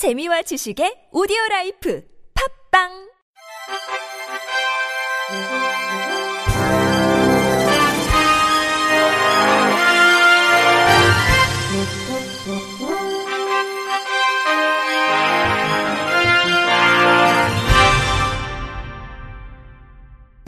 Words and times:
재미와 0.00 0.40
지식의 0.40 1.12
오디오 1.12 1.36
라이프 1.50 2.02
팝빵 2.72 2.88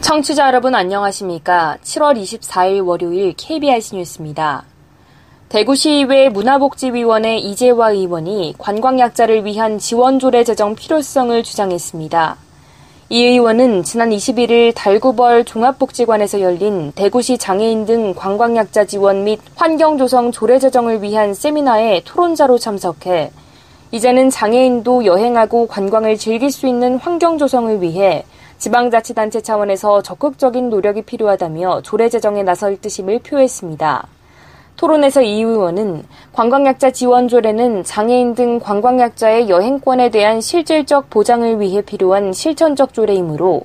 청취자 0.01 0.47
여러분 0.47 0.75
안녕하십니까? 0.75 1.77
7월 1.83 2.19
24일 2.19 2.87
월요일 2.87 3.35
KBS 3.37 3.97
뉴스입니다. 3.97 4.72
대구시의회 5.53 6.31
문화복지위원회 6.31 7.37
이재화 7.37 7.91
의원이 7.91 8.55
관광약자를 8.57 9.45
위한 9.45 9.79
지원조례 9.79 10.45
제정 10.45 10.75
필요성을 10.75 11.43
주장했습니다. 11.43 12.37
이 13.11 13.23
의원은 13.23 13.83
지난 13.83 14.09
21일 14.09 14.73
달구벌 14.75 15.45
종합복지관에서 15.45 16.41
열린 16.41 16.91
대구시 16.93 17.37
장애인 17.37 17.85
등 17.85 18.15
관광약자 18.15 18.87
지원 18.87 19.25
및 19.25 19.41
환경조성 19.57 20.33
조례 20.33 20.59
제정을 20.59 21.03
위한 21.03 21.35
세미나에 21.35 22.01
토론자로 22.07 22.57
참석해 22.57 23.31
이제는 23.91 24.31
장애인도 24.31 25.05
여행하고 25.05 25.67
관광을 25.67 26.17
즐길 26.17 26.51
수 26.51 26.67
있는 26.67 26.97
환경 26.97 27.37
조성을 27.37 27.83
위해 27.83 28.25
지방자치단체 28.57 29.43
차원에서 29.43 30.01
적극적인 30.01 30.71
노력이 30.71 31.03
필요하다며 31.03 31.83
조례 31.83 32.09
제정에 32.09 32.43
나설 32.43 32.79
뜻임을 32.79 33.19
표했습니다. 33.19 34.09
토론에서 34.83 35.23
이 35.23 35.43
의원은 35.43 36.03
관광약자 36.33 36.91
지원조례는 36.91 37.85
장애인 37.85 38.35
등 38.35 38.59
관광약자의 38.59 39.49
여행권에 39.49 40.11
대한 40.11 40.41
실질적 40.41 41.09
보장을 41.09 41.61
위해 41.61 41.83
필요한 41.83 42.33
실천적 42.33 42.93
조례이므로 42.93 43.63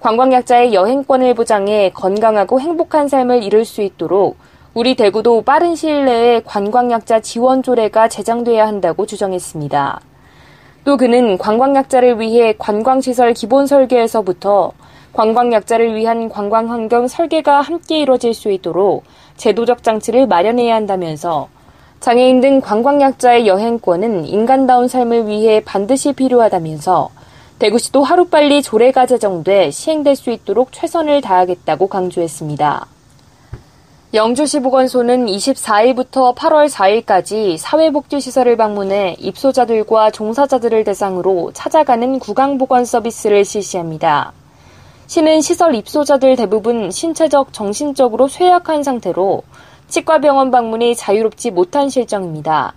관광약자의 0.00 0.72
여행권을 0.72 1.34
보장해 1.34 1.90
건강하고 1.92 2.62
행복한 2.62 3.08
삶을 3.08 3.42
이룰 3.42 3.66
수 3.66 3.82
있도록 3.82 4.38
우리 4.72 4.94
대구도 4.94 5.42
빠른 5.42 5.74
시일 5.74 6.06
내에 6.06 6.40
관광약자 6.40 7.20
지원조례가 7.20 8.08
제정돼야 8.08 8.66
한다고 8.66 9.04
주장했습니다. 9.04 10.00
또 10.84 10.96
그는 10.96 11.36
관광약자를 11.36 12.20
위해 12.20 12.54
관광시설 12.56 13.34
기본 13.34 13.66
설계에서부터 13.66 14.72
관광약자를 15.12 15.94
위한 15.94 16.28
관광환경 16.28 17.06
설계가 17.06 17.60
함께 17.60 18.00
이뤄질 18.00 18.34
수 18.34 18.50
있도록 18.50 19.04
제도적 19.36 19.82
장치를 19.82 20.26
마련해야 20.26 20.74
한다면서 20.74 21.48
장애인 22.00 22.40
등 22.40 22.60
관광약자의 22.60 23.46
여행권은 23.46 24.26
인간다운 24.26 24.88
삶을 24.88 25.26
위해 25.26 25.62
반드시 25.64 26.12
필요하다면서 26.12 27.10
대구시도 27.58 28.02
하루빨리 28.02 28.62
조례가 28.62 29.06
제정돼 29.06 29.70
시행될 29.70 30.16
수 30.16 30.30
있도록 30.30 30.72
최선을 30.72 31.20
다하겠다고 31.20 31.86
강조했습니다. 31.86 32.86
영주시 34.12 34.60
보건소는 34.60 35.26
24일부터 35.26 36.36
8월 36.36 36.68
4일까지 36.68 37.56
사회복지시설을 37.56 38.56
방문해 38.56 39.16
입소자들과 39.18 40.10
종사자들을 40.10 40.84
대상으로 40.84 41.50
찾아가는 41.52 42.18
구강보건 42.20 42.84
서비스를 42.84 43.44
실시합니다. 43.44 44.32
시는 45.14 45.42
시설 45.42 45.76
입소자들 45.76 46.34
대부분 46.34 46.90
신체적, 46.90 47.52
정신적으로 47.52 48.26
쇠약한 48.26 48.82
상태로 48.82 49.44
치과병원 49.86 50.50
방문이 50.50 50.96
자유롭지 50.96 51.52
못한 51.52 51.88
실정입니다. 51.88 52.74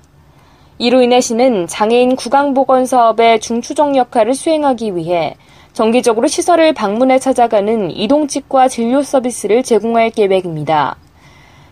이로 0.78 1.02
인해 1.02 1.20
시는 1.20 1.66
장애인 1.66 2.16
구강보건 2.16 2.86
사업의 2.86 3.40
중추적 3.40 3.96
역할을 3.96 4.36
수행하기 4.36 4.96
위해 4.96 5.36
정기적으로 5.74 6.28
시설을 6.28 6.74
방문해 6.74 7.18
찾아가는 7.18 7.90
이동치과 7.90 8.68
진료 8.68 9.02
서비스를 9.02 9.64
제공할 9.64 10.12
계획입니다. 10.12 10.96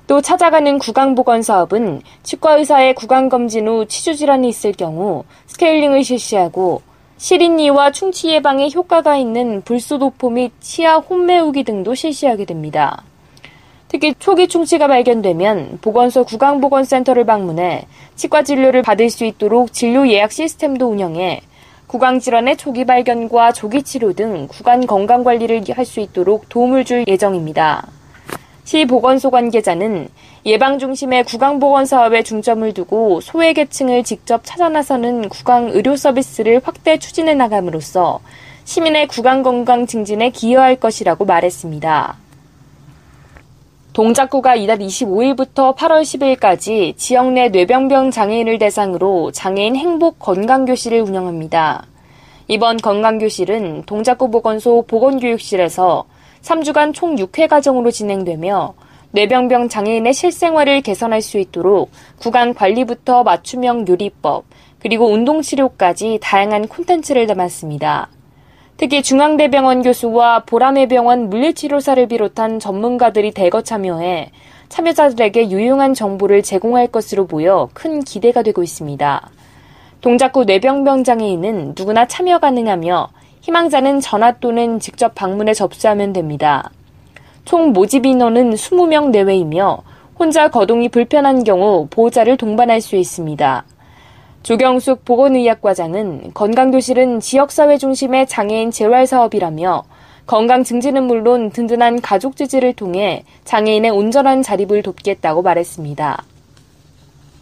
또 0.07 0.19
찾아가는 0.19 0.79
구강보건 0.79 1.43
사업은 1.43 2.01
치과의사의 2.23 2.95
구강검진 2.95 3.67
후 3.67 3.85
치주질환이 3.85 4.49
있을 4.49 4.71
경우 4.71 5.25
스케일링을 5.45 6.03
실시하고 6.03 6.81
시린니와 7.17 7.91
충치 7.91 8.29
예방에 8.29 8.69
효과가 8.73 9.17
있는 9.17 9.61
불소도포 9.61 10.29
및 10.31 10.51
치아 10.59 10.97
홈메우기 10.97 11.63
등도 11.63 11.95
실시하게 11.95 12.45
됩니다. 12.45 13.03
특히 13.87 14.13
초기 14.19 14.47
충치가 14.47 14.87
발견되면 14.87 15.79
보건소 15.81 16.25
구강보건센터를 16.25 17.25
방문해 17.25 17.87
치과 18.15 18.43
진료를 18.43 18.81
받을 18.81 19.09
수 19.09 19.23
있도록 19.23 19.71
진료 19.71 20.07
예약 20.09 20.31
시스템도 20.31 20.87
운영해 20.87 21.41
구강질환의 21.87 22.57
초기 22.57 22.83
발견과 22.83 23.53
조기 23.53 23.83
치료 23.83 24.11
등 24.11 24.47
구간 24.49 24.85
건강 24.85 25.23
관리를 25.23 25.63
할 25.73 25.85
수 25.85 26.01
있도록 26.01 26.49
도움을 26.49 26.83
줄 26.83 27.05
예정입니다. 27.07 27.87
시 28.65 28.85
보건소 28.85 29.29
관계자는 29.29 30.09
예방 30.47 30.79
중심의 30.79 31.23
구강 31.25 31.59
보건 31.59 31.85
사업에 31.85 32.23
중점을 32.23 32.73
두고 32.73 33.21
소외 33.21 33.53
계층을 33.53 34.03
직접 34.03 34.41
찾아 34.43 34.69
나서는 34.69 35.29
구강 35.29 35.69
의료 35.69 35.95
서비스를 35.95 36.61
확대 36.63 36.97
추진해 36.97 37.35
나감으로써 37.35 38.21
시민의 38.63 39.07
구강 39.07 39.43
건강 39.43 39.85
증진에 39.85 40.31
기여할 40.31 40.77
것이라고 40.77 41.25
말했습니다. 41.25 42.17
동작구가 43.93 44.55
이달 44.55 44.79
25일부터 44.79 45.75
8월 45.75 46.01
10일까지 46.01 46.97
지역 46.97 47.33
내 47.33 47.49
뇌병병 47.49 48.09
장애인을 48.09 48.57
대상으로 48.57 49.31
장애인 49.31 49.75
행복 49.75 50.17
건강교실을 50.17 51.01
운영합니다. 51.01 51.85
이번 52.47 52.77
건강교실은 52.77 53.83
동작구 53.85 54.31
보건소 54.31 54.85
보건교육실에서 54.87 56.05
3주간 56.45 56.93
총 56.93 57.15
6회 57.15 57.47
과정으로 57.47 57.89
진행되며 57.89 58.75
뇌병병 59.11 59.67
장애인의 59.67 60.13
실생활을 60.13 60.81
개선할 60.81 61.23
수 61.23 61.39
있도록 61.39 61.89
구강 62.19 62.53
관리부터 62.53 63.23
맞춤형 63.23 63.87
요리법, 63.87 64.45
그리고 64.79 65.07
운동치료까지 65.07 66.19
다양한 66.21 66.67
콘텐츠를 66.67 67.25
담았습니다. 67.25 68.09
특히 68.77 69.01
중앙대병원 69.01 69.81
교수와 69.81 70.43
보라매병원 70.45 71.29
물리치료사를 71.31 72.07
비롯한 72.07 72.59
전문가들이 72.59 73.31
대거 73.31 73.63
참여해 73.63 74.29
참여자들에게 74.69 75.49
유용한 75.49 75.95
정보를 75.95 76.43
제공할 76.43 76.87
것으로 76.87 77.25
보여 77.25 77.69
큰 77.73 78.03
기대가 78.03 78.43
되고 78.43 78.61
있습니다. 78.61 79.29
동작구 80.01 80.43
뇌병병 80.43 81.05
장애인은 81.05 81.73
누구나 81.75 82.05
참여 82.05 82.37
가능하며 82.37 83.09
희망자는 83.45 83.99
전화 83.99 84.31
또는 84.31 84.79
직접 84.79 85.13
방문해 85.13 85.53
접수하면 85.53 86.13
됩니다. 86.13 86.71
총 87.45 87.73
모집 87.73 88.07
인원은 88.07 88.55
20명 88.55 89.11
내외이며 89.11 89.83
혼자 90.17 90.49
거동이 90.49 90.89
불편한 90.89 91.43
경우 91.43 91.85
보호자를 91.91 92.37
동반할 92.37 92.81
수 92.81 92.95
있습니다. 92.95 93.65
조경숙 94.41 95.05
보건의학과장은 95.05 96.31
건강교실은 96.33 97.19
지역사회 97.19 97.77
중심의 97.77 98.25
장애인 98.25 98.71
재활 98.71 99.05
사업이라며 99.05 99.83
건강 100.25 100.63
증진은 100.63 101.03
물론 101.03 101.51
든든한 101.51 102.01
가족 102.01 102.35
지지를 102.35 102.73
통해 102.73 103.25
장애인의 103.43 103.91
온전한 103.91 104.41
자립을 104.41 104.81
돕겠다고 104.81 105.43
말했습니다. 105.43 106.23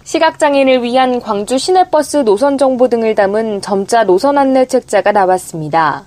시각장애인을 0.03 0.84
위한 0.84 1.22
광주 1.22 1.58
시내버스 1.58 2.18
노선 2.25 2.58
정보 2.58 2.90
등을 2.90 3.16
담은 3.16 3.62
점자 3.62 4.03
노선 4.03 4.38
안내 4.38 4.66
책자가 4.66 5.14
나왔습니다. 5.14 6.06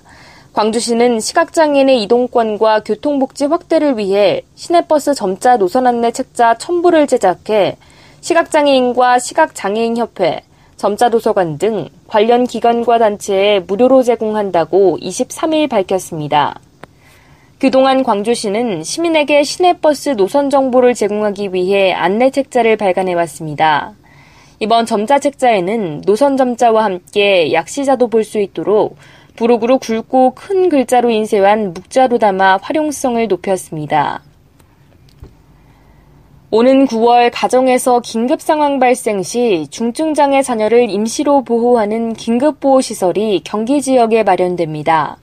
광주시는 0.53 1.19
시각장애인의 1.19 2.03
이동권과 2.03 2.81
교통복지 2.83 3.45
확대를 3.45 3.97
위해 3.97 4.43
시내버스 4.55 5.15
점자 5.15 5.57
노선 5.57 5.87
안내 5.87 6.11
책자 6.11 6.55
첨부를 6.59 7.07
제작해 7.07 7.77
시각장애인과 8.21 9.17
시각장애인협회, 9.17 10.41
점자도서관 10.75 11.57
등 11.57 11.89
관련 12.07 12.45
기관과 12.45 12.99
단체에 12.99 13.61
무료로 13.61 14.03
제공한다고 14.03 14.99
23일 15.01 15.69
밝혔습니다. 15.69 16.59
그동안 17.59 18.03
광주시는 18.03 18.83
시민에게 18.83 19.43
시내버스 19.43 20.09
노선 20.09 20.51
정보를 20.51 20.93
제공하기 20.93 21.53
위해 21.53 21.91
안내 21.91 22.29
책자를 22.29 22.77
발간해 22.77 23.15
왔습니다. 23.15 23.95
이번 24.59 24.85
점자 24.85 25.17
책자에는 25.17 26.01
노선 26.01 26.37
점자와 26.37 26.83
함께 26.83 27.51
약시자도 27.53 28.09
볼 28.09 28.23
수 28.23 28.39
있도록 28.39 28.95
부록으로 29.35 29.79
굵고 29.79 30.33
큰 30.35 30.69
글자로 30.69 31.09
인쇄한 31.09 31.73
묵자로 31.73 32.19
담아 32.19 32.59
활용성을 32.61 33.27
높였습니다. 33.27 34.21
오는 36.51 36.85
9월 36.85 37.31
가정에서 37.33 38.01
긴급 38.01 38.41
상황 38.41 38.79
발생 38.79 39.23
시 39.23 39.67
중증장애 39.69 40.43
자녀를 40.43 40.89
임시로 40.89 41.43
보호하는 41.43 42.13
긴급보호시설이 42.13 43.41
경기 43.43 43.81
지역에 43.81 44.23
마련됩니다. 44.23 45.17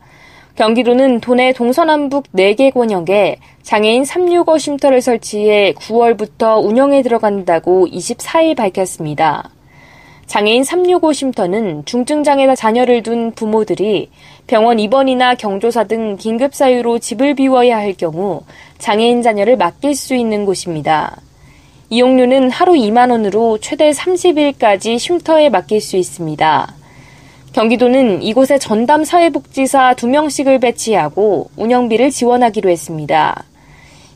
경기도는 0.56 1.18
도내 1.18 1.52
동서남북 1.52 2.32
4개 2.32 2.72
권역에 2.72 3.38
장애인 3.62 4.04
365 4.04 4.58
쉼터를 4.58 5.00
설치해 5.00 5.72
9월부터 5.72 6.64
운영에 6.64 7.02
들어간다고 7.02 7.88
24일 7.88 8.56
밝혔습니다. 8.56 9.50
장애인 10.26 10.62
365 10.62 11.12
쉼터는 11.12 11.84
중증장애 11.86 12.54
자녀를 12.54 13.02
둔 13.02 13.32
부모들이 13.32 14.10
병원 14.46 14.78
입원이나 14.78 15.34
경조사 15.34 15.84
등 15.84 16.16
긴급 16.16 16.54
사유로 16.54 17.00
집을 17.00 17.34
비워야 17.34 17.76
할 17.76 17.92
경우 17.94 18.42
장애인 18.78 19.22
자녀를 19.22 19.56
맡길 19.56 19.96
수 19.96 20.14
있는 20.14 20.44
곳입니다. 20.44 21.16
이용료는 21.90 22.50
하루 22.50 22.74
2만 22.74 23.10
원으로 23.10 23.58
최대 23.58 23.90
30일까지 23.90 25.00
쉼터에 25.00 25.50
맡길 25.50 25.80
수 25.80 25.96
있습니다. 25.96 26.73
경기도는 27.54 28.20
이곳에 28.20 28.58
전담 28.58 29.04
사회복지사 29.04 29.94
2명씩을 29.94 30.60
배치하고 30.60 31.50
운영비를 31.56 32.10
지원하기로 32.10 32.68
했습니다. 32.68 33.44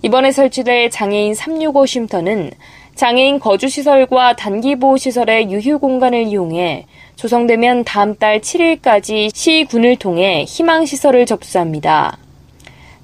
이번에 0.03 0.33
설치될 0.33 0.91
장애인 0.91 1.37
365 1.37 1.87
쉼터는 1.87 2.51
장애인 2.97 3.39
거주시설과 3.39 4.35
단기보호시설의 4.35 5.53
유휴 5.53 5.79
공간을 5.79 6.25
이용해 6.25 6.87
조성되면 7.15 7.85
다음 7.85 8.17
달 8.17 8.41
7일까지 8.41 9.31
시군을 9.33 9.95
통해 9.97 10.43
희망시설을 10.43 11.25
접수합니다. 11.25 12.19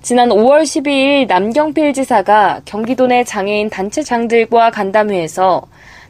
지난 0.02 0.30
5월 0.30 0.62
12일 0.62 1.28
남경필 1.28 1.92
지사가 1.92 2.62
경기도 2.64 3.06
내 3.06 3.22
장애인 3.22 3.70
단체장들과 3.70 4.72
간담회에서 4.72 5.62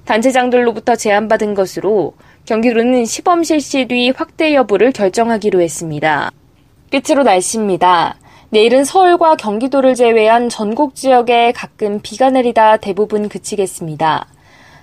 단체장들로부터 0.07 0.97
제안받은 0.97 1.53
것으로 1.53 2.15
경기도는 2.47 3.07
시범 3.07 3.43
실시 3.43 3.87
뒤 3.87 4.11
확대 4.11 4.55
여부를 4.55 4.93
결정하기로 4.93 5.63
했습니다. 5.63 6.31
끝으로 6.91 7.23
날씨입니다. 7.23 8.17
내일은 8.51 8.85
서울과 8.85 9.37
경기도를 9.37 9.95
제외한 9.95 10.51
전국 10.51 10.95
지역에 10.95 11.53
가끔 11.53 12.01
비가 12.03 12.29
내리다 12.29 12.77
대부분 12.77 13.31
그치겠습니다. 13.31 14.27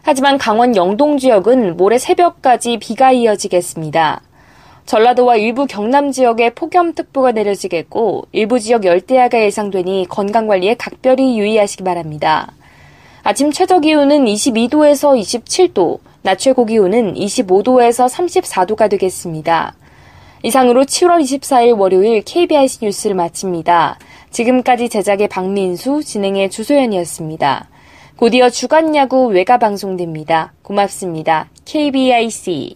하지만 0.02 0.40
강원 0.40 0.76
영동 0.76 1.20
지역은 1.20 1.78
모레 1.78 2.00
새벽까지 2.00 2.80
비가 2.80 3.12
이어지겠습니다. 3.12 4.24
전라도와 4.88 5.36
일부 5.36 5.68
경남 5.68 6.12
지역에 6.12 6.56
폭염특보가 6.56 7.34
내려지겠고 7.34 8.26
일부 8.32 8.60
지역 8.60 8.86
열대야가 8.86 9.40
예상되니 9.40 10.08
건강관리에 10.10 10.74
각별히 10.80 11.38
유의하시기 11.38 11.84
바랍니다. 11.84 12.54
아침 13.22 13.52
최저 13.52 13.80
기온은 13.80 14.26
22도에서 14.26 15.16
27도, 15.16 16.00
낮 16.24 16.38
최고 16.38 16.66
기온은 16.66 17.16
25도에서 17.16 18.10
34도가 18.10 18.90
되겠습니다. 18.90 19.76
이상으로 20.44 20.86
7월 20.86 21.22
24일 21.22 21.78
월요일 21.78 22.22
KBIC 22.24 22.80
뉴스를 22.84 23.16
마칩니다. 23.16 24.00
지금까지 24.32 24.90
제작의 24.90 25.28
박민수, 25.28 26.04
진행의 26.04 26.50
주소연이었습니다. 26.50 27.70
곧이어 28.18 28.50
주간 28.50 28.96
야구 28.96 29.28
외가 29.28 29.58
방송됩니다. 29.58 30.54
고맙습니다. 30.62 31.50
KBIC 31.66 32.76